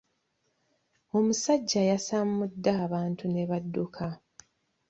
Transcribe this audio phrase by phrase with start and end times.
[1.17, 4.07] Omusajja yesamudde abantu ne badduka.